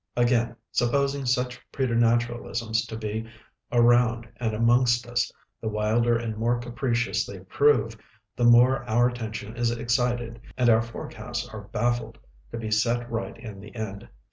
Again, 0.17 0.55
supposing 0.71 1.27
such 1.27 1.61
preternaturalisms 1.71 2.87
to 2.87 2.97
be 2.97 3.29
around 3.71 4.27
and 4.37 4.51
amongst 4.55 5.05
us, 5.05 5.31
the 5.61 5.67
wilder 5.69 6.17
and 6.17 6.35
more 6.35 6.57
capricious 6.57 7.23
they 7.23 7.41
prove, 7.41 7.95
the 8.35 8.43
more 8.45 8.83
our 8.89 9.07
attention 9.09 9.55
is 9.55 9.69
excited 9.69 10.41
and 10.57 10.71
our 10.71 10.81
forecasts 10.81 11.47
are 11.49 11.67
baffled, 11.67 12.17
to 12.49 12.57
be 12.57 12.71
set 12.71 13.11
right 13.11 13.37
in 13.37 13.59
the 13.59 13.75
end. 13.75 14.09